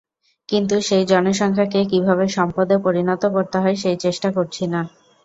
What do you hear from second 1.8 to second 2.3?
কীভাবে